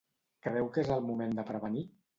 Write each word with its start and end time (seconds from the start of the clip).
Creu 0.47 0.71
que 0.79 0.85
és 0.87 0.91
moment 1.11 1.39
de 1.41 1.49
prevenir? 1.53 1.91